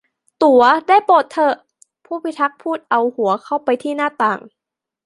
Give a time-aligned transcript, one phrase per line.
[0.43, 1.55] 'ตั๋วได้โปรดเถอะ!'
[2.05, 4.39] ผู้พิทักษ์พูดเอาหัวเข้าไปที่หน้าต่าง